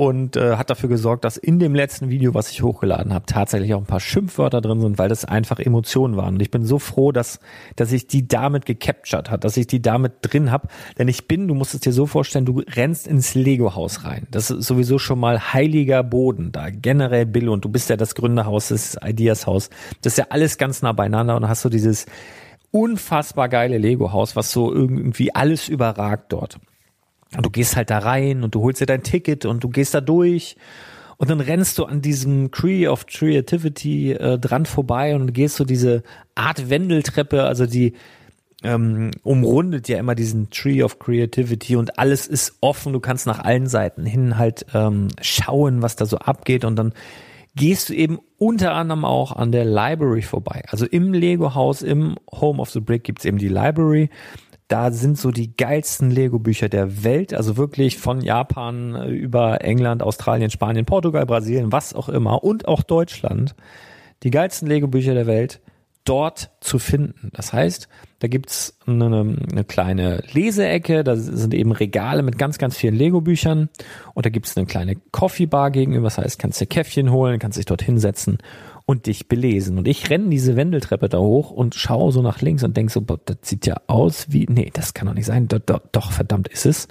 [0.00, 3.74] und äh, hat dafür gesorgt, dass in dem letzten Video, was ich hochgeladen habe, tatsächlich
[3.74, 6.36] auch ein paar Schimpfwörter drin sind, weil das einfach Emotionen waren.
[6.36, 7.38] Und ich bin so froh, dass
[7.76, 10.68] dass ich die damit gecaptured hat, dass ich die damit drin habe.
[10.98, 14.26] Denn ich bin, du musst es dir so vorstellen, du rennst ins Lego-Haus rein.
[14.30, 16.70] Das ist sowieso schon mal heiliger Boden da.
[16.70, 19.68] Generell Bill und du bist ja das Gründerhaus, das Ideas-Haus.
[20.00, 22.06] Das ist ja alles ganz nah beieinander und hast so dieses
[22.70, 26.58] unfassbar geile Lego-Haus, was so irgendwie alles überragt dort.
[27.36, 29.94] Und du gehst halt da rein und du holst dir dein Ticket und du gehst
[29.94, 30.56] da durch
[31.20, 35.64] und dann rennst du an diesem Tree of Creativity äh, dran vorbei und gehst so
[35.64, 36.02] diese
[36.34, 37.92] Art Wendeltreppe, also die
[38.62, 42.94] ähm, umrundet ja immer diesen Tree of Creativity und alles ist offen.
[42.94, 46.94] Du kannst nach allen Seiten hin halt ähm, schauen, was da so abgeht und dann
[47.54, 50.62] gehst du eben unter anderem auch an der Library vorbei.
[50.68, 54.08] Also im Lego-Haus, im Home of the Brick gibt's eben die Library
[54.70, 60.00] da sind so die geilsten Lego-Bücher der Welt, also wirklich von Japan äh, über England,
[60.00, 62.44] Australien, Spanien, Portugal, Brasilien, was auch immer.
[62.44, 63.56] Und auch Deutschland.
[64.22, 65.60] Die geilsten Lego-Bücher der Welt
[66.04, 67.30] dort zu finden.
[67.32, 67.88] Das heißt,
[68.20, 73.70] da gibt's eine, eine kleine Leseecke, da sind eben Regale mit ganz, ganz vielen Lego-Büchern.
[74.14, 77.66] Und da gibt's eine kleine Coffee-Bar gegenüber, das heißt, kannst dir Käffchen holen, kannst dich
[77.66, 78.38] dort hinsetzen
[78.90, 79.78] und dich belesen.
[79.78, 83.00] Und ich renne diese Wendeltreppe da hoch und schaue so nach links und denke so,
[83.00, 85.46] das sieht ja aus wie, nee, das kann doch nicht sein.
[85.46, 86.88] Doch, doch, doch, verdammt ist es.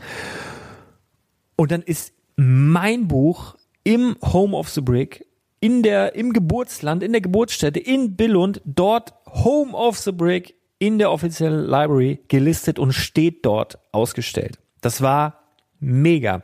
[1.58, 5.26] Und dann ist mein Buch im Home of the Brick,
[5.60, 11.00] in der, im Geburtsland, in der Geburtsstätte, in Billund, dort Home of the Brick, in
[11.00, 14.58] der offiziellen Library gelistet und steht dort ausgestellt.
[14.80, 15.42] Das war
[15.82, 16.44] mega.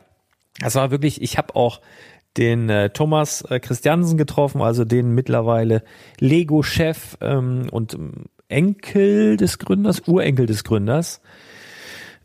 [0.58, 1.80] Das war wirklich, ich habe auch
[2.36, 5.82] den äh, Thomas äh, Christiansen getroffen, also den mittlerweile
[6.18, 11.20] Lego-Chef ähm, und ähm, Enkel des Gründers, Urenkel des Gründers.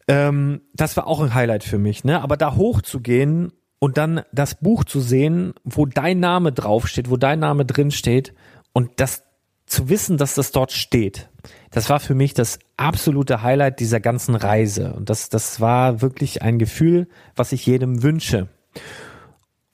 [0.07, 2.21] Ähm, das war auch ein Highlight für mich, ne?
[2.21, 7.39] Aber da hochzugehen und dann das Buch zu sehen, wo dein Name draufsteht, wo dein
[7.39, 8.33] Name drin steht
[8.73, 9.23] und das
[9.65, 11.29] zu wissen, dass das dort steht,
[11.71, 14.93] das war für mich das absolute Highlight dieser ganzen Reise.
[14.93, 18.49] Und das, das war wirklich ein Gefühl, was ich jedem wünsche.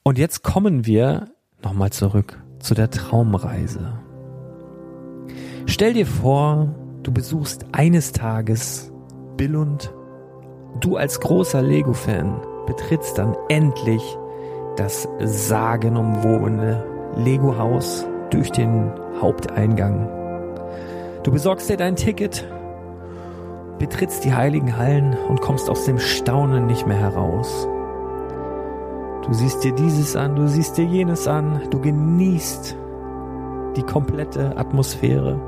[0.08, 1.28] Und jetzt kommen wir
[1.62, 3.92] nochmal zurück zu der Traumreise.
[5.66, 8.90] Stell dir vor, du besuchst eines Tages
[9.36, 9.92] Billund.
[10.80, 14.00] Du als großer Lego-Fan betrittst dann endlich
[14.76, 18.90] das sagenumwobene Lego-Haus durch den
[19.20, 20.08] Haupteingang.
[21.22, 22.48] Du besorgst dir dein Ticket,
[23.78, 27.68] betrittst die heiligen Hallen und kommst aus dem Staunen nicht mehr heraus.
[29.28, 32.74] Du siehst dir dieses an, du siehst dir jenes an, du genießt
[33.76, 35.38] die komplette Atmosphäre.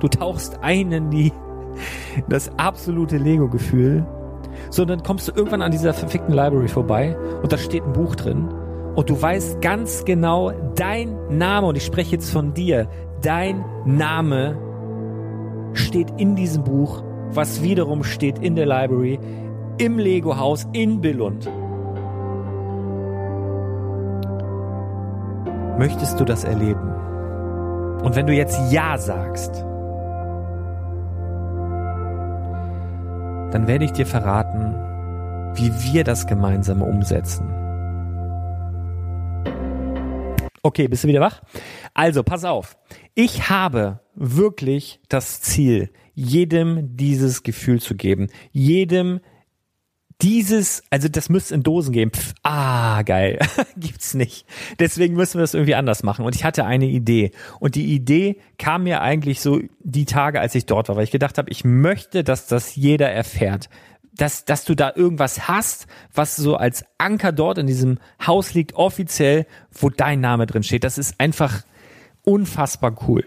[0.00, 1.32] Du tauchst ein in die,
[2.28, 4.04] das absolute Lego-Gefühl.
[4.70, 8.16] So, dann kommst du irgendwann an dieser verfickten Library vorbei und da steht ein Buch
[8.16, 8.48] drin
[8.96, 12.88] und du weißt ganz genau dein Name und ich spreche jetzt von dir.
[13.22, 14.58] Dein Name
[15.74, 19.20] steht in diesem Buch, was wiederum steht in der Library
[19.78, 21.48] im Lego-Haus in Billund.
[25.78, 26.92] Möchtest du das erleben?
[28.02, 29.54] Und wenn du jetzt Ja sagst,
[33.52, 34.74] dann werde ich dir verraten,
[35.54, 37.48] wie wir das gemeinsam umsetzen.
[40.62, 41.42] Okay, bist du wieder wach?
[41.94, 42.76] Also, pass auf.
[43.14, 49.20] Ich habe wirklich das Ziel, jedem dieses Gefühl zu geben, jedem
[50.22, 52.12] dieses, also das müsste in Dosen geben.
[52.12, 53.38] Pff, ah, geil.
[53.76, 54.46] Gibt's nicht.
[54.78, 56.24] Deswegen müssen wir das irgendwie anders machen.
[56.24, 57.32] Und ich hatte eine Idee.
[57.58, 61.10] Und die Idee kam mir eigentlich so die Tage, als ich dort war, weil ich
[61.10, 63.68] gedacht habe, ich möchte, dass das jeder erfährt.
[64.14, 68.74] Dass, dass du da irgendwas hast, was so als Anker dort in diesem Haus liegt,
[68.74, 70.84] offiziell, wo dein Name drin steht.
[70.84, 71.62] Das ist einfach
[72.22, 73.26] unfassbar cool.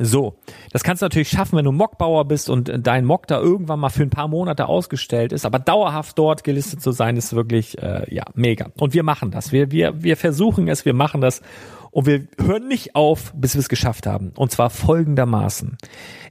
[0.00, 0.38] So,
[0.70, 3.88] das kannst du natürlich schaffen, wenn du Mockbauer bist und dein Mock da irgendwann mal
[3.88, 8.02] für ein paar Monate ausgestellt ist, aber dauerhaft dort gelistet zu sein, ist wirklich äh,
[8.14, 8.70] ja mega.
[8.78, 9.50] Und wir machen das.
[9.50, 11.42] Wir wir wir versuchen es, wir machen das
[11.90, 14.32] und wir hören nicht auf, bis wir es geschafft haben.
[14.36, 15.76] Und zwar folgendermaßen: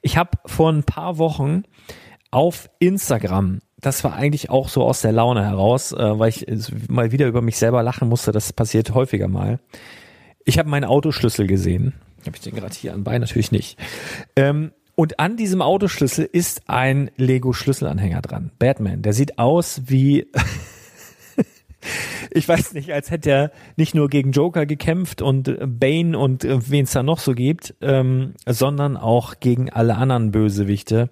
[0.01, 1.63] Ich habe vor ein paar Wochen
[2.31, 6.45] auf Instagram das war eigentlich auch so aus der Laune heraus, äh, weil ich
[6.89, 8.31] mal wieder über mich selber lachen musste.
[8.31, 9.59] Das passiert häufiger mal.
[10.45, 11.93] Ich habe meinen Autoschlüssel gesehen.
[12.27, 13.17] Habe ich den gerade hier anbei?
[13.17, 13.79] Natürlich nicht.
[14.35, 18.51] Ähm, und an diesem Autoschlüssel ist ein Lego-Schlüsselanhänger dran.
[18.57, 19.01] Batman.
[19.01, 20.27] Der sieht aus wie,
[22.31, 26.59] ich weiß nicht, als hätte er nicht nur gegen Joker gekämpft und Bane und äh,
[26.69, 31.09] wen es da noch so gibt, ähm, sondern auch gegen alle anderen Bösewichte,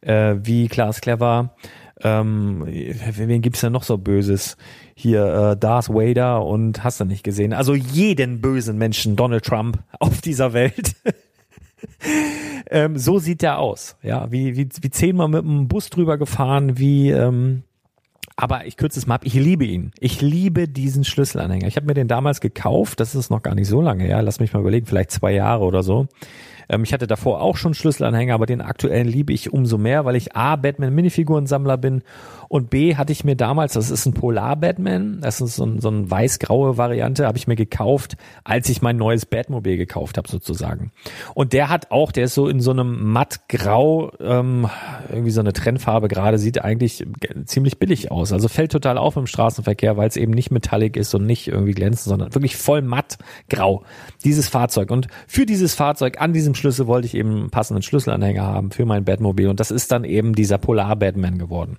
[0.00, 1.54] äh, wie Klaas Clever,
[2.02, 4.56] ähm, wen gibt's denn noch so Böses?
[4.98, 7.52] Hier äh, Darth Vader und hast du nicht gesehen.
[7.52, 10.96] Also jeden bösen Menschen, Donald Trump auf dieser Welt.
[12.70, 13.96] ähm, so sieht der aus.
[14.02, 17.62] Ja, wie, wie, wie zehnmal mit dem Bus drüber gefahren, wie ähm,
[18.38, 19.92] aber ich kürze es mal ab, ich liebe ihn.
[19.98, 21.66] Ich liebe diesen Schlüsselanhänger.
[21.66, 24.40] Ich habe mir den damals gekauft, das ist noch gar nicht so lange her, lass
[24.40, 26.06] mich mal überlegen, vielleicht zwei Jahre oder so.
[26.68, 30.16] Ähm, ich hatte davor auch schon Schlüsselanhänger, aber den aktuellen liebe ich umso mehr, weil
[30.16, 32.02] ich A, Batman-Minifigurensammler bin
[32.48, 36.10] und B, hatte ich mir damals, das ist ein Polar-Batman, das ist so, so eine
[36.10, 40.92] weiß-graue Variante, habe ich mir gekauft, als ich mein neues Batmobil gekauft habe sozusagen.
[41.34, 44.68] Und der hat auch, der ist so in so einem matt-grau, ähm,
[45.10, 47.04] irgendwie so eine Trennfarbe gerade, sieht eigentlich
[47.46, 48.32] ziemlich billig aus.
[48.32, 51.72] Also fällt total auf im Straßenverkehr, weil es eben nicht metallic ist und nicht irgendwie
[51.72, 53.82] glänzend, sondern wirklich voll matt grau.
[54.24, 54.90] Dieses Fahrzeug.
[54.90, 58.84] Und für dieses Fahrzeug an diesem Schlüssel wollte ich eben einen passenden Schlüsselanhänger haben für
[58.84, 59.48] mein Batmobil.
[59.48, 61.78] Und das ist dann eben dieser Polar-Batman geworden.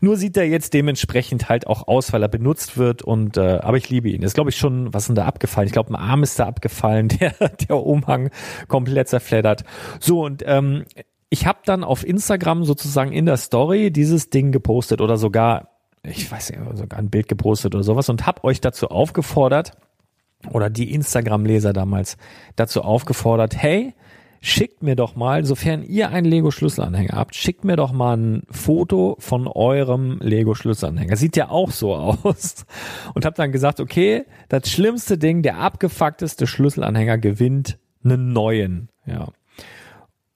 [0.00, 3.02] Nur sieht er jetzt dementsprechend halt auch aus, weil er benutzt wird.
[3.02, 4.22] Und äh, aber ich liebe ihn.
[4.22, 5.66] Ist glaube ich schon, was ist da abgefallen?
[5.66, 7.32] Ich glaube, ein Arm ist da abgefallen, der
[7.68, 8.30] der Umhang
[8.68, 9.64] komplett zerfleddert.
[10.00, 10.84] So und ähm,
[11.28, 15.74] ich habe dann auf Instagram sozusagen in der Story dieses Ding gepostet oder sogar
[16.04, 19.72] ich weiß nicht, sogar ein Bild gepostet oder sowas und habe euch dazu aufgefordert
[20.50, 22.16] oder die Instagram-Leser damals
[22.56, 23.94] dazu aufgefordert, hey,
[24.44, 29.16] schickt mir doch mal, sofern ihr einen Lego-Schlüsselanhänger habt, schickt mir doch mal ein Foto
[29.18, 31.16] von eurem Lego-Schlüsselanhänger.
[31.16, 32.66] Sieht ja auch so aus.
[33.14, 38.90] Und hab dann gesagt, okay, das schlimmste Ding, der abgefuckteste Schlüsselanhänger gewinnt einen neuen.
[39.06, 39.28] Ja.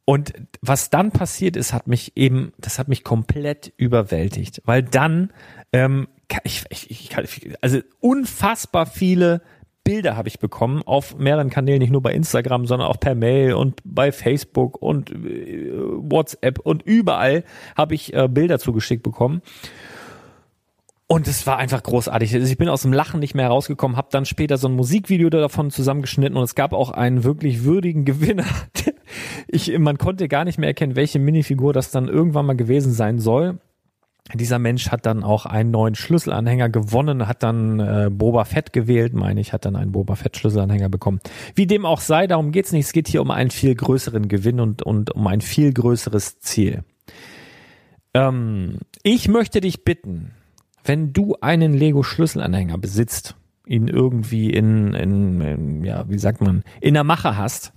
[0.07, 5.35] Und was dann passiert ist, hat mich eben, das hat mich komplett überwältigt, weil dann
[5.75, 6.09] ähm,
[6.45, 7.17] ich, ich, ich,
[7.61, 9.43] also unfassbar viele
[9.89, 13.55] Bilder habe ich bekommen auf mehreren Kanälen, nicht nur bei Instagram, sondern auch per Mail
[13.55, 17.43] und bei Facebook und äh, WhatsApp und überall
[17.75, 19.41] habe ich äh, Bilder zugeschickt bekommen.
[21.07, 22.35] Und es war einfach großartig.
[22.35, 25.31] Also ich bin aus dem Lachen nicht mehr herausgekommen, habe dann später so ein Musikvideo
[25.31, 28.45] davon zusammengeschnitten und es gab auch einen wirklich würdigen Gewinner.
[29.47, 33.19] Ich, man konnte gar nicht mehr erkennen, welche Minifigur das dann irgendwann mal gewesen sein
[33.21, 33.59] soll.
[34.35, 39.15] Dieser Mensch hat dann auch einen neuen Schlüsselanhänger gewonnen, hat dann äh, Boba Fett gewählt,
[39.15, 41.21] meine ich, hat dann einen Boba Fett Schlüsselanhänger bekommen.
[41.55, 42.87] Wie dem auch sei, darum geht's nicht.
[42.87, 46.85] Es geht hier um einen viel größeren Gewinn und, und um ein viel größeres Ziel.
[48.13, 50.33] Ähm, ich möchte dich bitten,
[50.85, 53.35] wenn du einen Lego Schlüsselanhänger besitzt,
[53.67, 57.73] ihn irgendwie in, in, in ja, wie sagt man, in der Mache hast,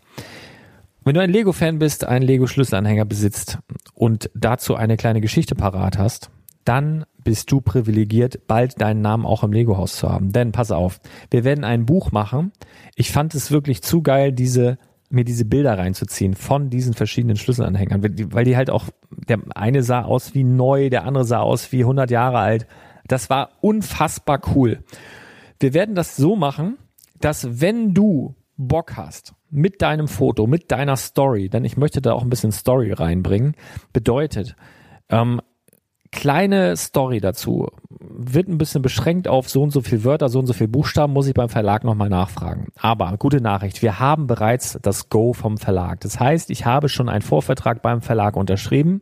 [1.03, 3.57] wenn du ein Lego-Fan bist, einen Lego-Schlüsselanhänger besitzt
[3.93, 6.29] und dazu eine kleine Geschichte parat hast,
[6.65, 10.31] dann bist du privilegiert, bald deinen Namen auch im Lego-Haus zu haben.
[10.31, 10.99] Denn pass auf,
[11.29, 12.51] wir werden ein Buch machen.
[12.95, 14.77] Ich fand es wirklich zu geil, diese
[15.11, 18.01] mir diese Bilder reinzuziehen von diesen verschiedenen Schlüsselanhängern,
[18.31, 18.85] weil die halt auch,
[19.27, 22.65] der eine sah aus wie neu, der andere sah aus wie 100 Jahre alt.
[23.07, 24.85] Das war unfassbar cool.
[25.59, 26.77] Wir werden das so machen,
[27.19, 32.13] dass wenn du Bock hast, mit deinem Foto, mit deiner Story, denn ich möchte da
[32.13, 33.55] auch ein bisschen Story reinbringen,
[33.91, 34.55] bedeutet,
[35.09, 35.41] ähm,
[36.11, 37.67] kleine Story dazu.
[37.89, 41.13] Wird ein bisschen beschränkt auf so und so viel Wörter, so und so viel Buchstaben,
[41.13, 42.67] muss ich beim Verlag nochmal nachfragen.
[42.77, 46.01] Aber gute Nachricht, wir haben bereits das Go vom Verlag.
[46.01, 49.01] Das heißt, ich habe schon einen Vorvertrag beim Verlag unterschrieben.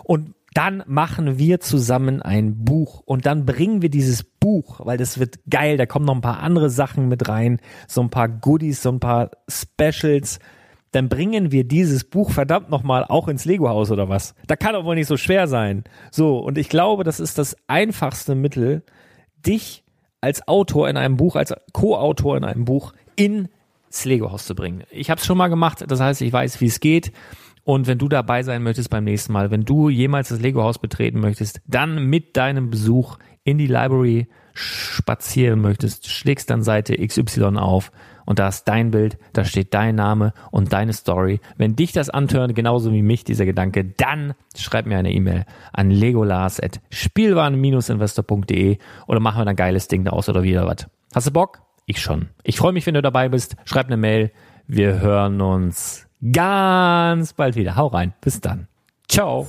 [0.05, 3.01] Und dann machen wir zusammen ein Buch.
[3.03, 6.39] Und dann bringen wir dieses Buch, weil das wird geil, da kommen noch ein paar
[6.39, 10.39] andere Sachen mit rein, so ein paar Goodies, so ein paar Specials,
[10.95, 14.33] dann bringen wir dieses Buch verdammt nochmal auch ins Lego-Haus oder was.
[14.47, 15.83] Da kann doch wohl nicht so schwer sein.
[16.09, 18.81] So, und ich glaube, das ist das einfachste Mittel,
[19.45, 19.83] dich
[20.21, 23.49] als Autor in einem Buch, als Co-Autor in einem Buch ins
[24.05, 24.83] Lego-Haus zu bringen.
[24.89, 27.11] Ich habe es schon mal gemacht, das heißt, ich weiß, wie es geht.
[27.65, 31.19] Und wenn du dabei sein möchtest beim nächsten Mal, wenn du jemals das Lego-Haus betreten
[31.19, 37.91] möchtest, dann mit deinem Besuch in die Library spazieren möchtest, schlägst dann Seite XY auf
[38.25, 41.39] und da ist dein Bild, da steht dein Name und deine Story.
[41.57, 45.89] Wenn dich das antört, genauso wie mich dieser Gedanke, dann schreib mir eine E-Mail an
[45.91, 50.87] legolas.spielwaren-investor.de oder machen wir ein geiles Ding daraus oder wieder was.
[51.13, 51.61] Hast du Bock?
[51.85, 52.29] Ich schon.
[52.43, 53.55] Ich freue mich, wenn du dabei bist.
[53.65, 54.31] Schreib eine Mail.
[54.67, 57.75] Wir hören uns ganz bald wieder.
[57.75, 58.13] Hau rein.
[58.21, 58.67] Bis dann.
[59.07, 59.47] Ciao.